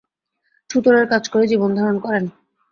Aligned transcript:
ছুতোরের 0.69 1.05
কাজ 1.07 1.23
করে 1.29 1.45
জীবনধারণ 1.47 1.97
করেন। 1.99 2.23